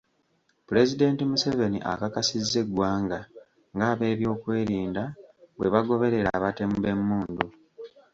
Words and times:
Pulezidenti 0.67 1.21
Museveni 1.31 1.79
akakasizza 1.91 2.57
eggwanga 2.63 3.19
ng’abeebyokwerinda 3.75 5.03
bwe 5.57 5.67
bagoberera 5.73 6.29
abatemu 6.37 6.75
b’emmundu. 6.83 7.45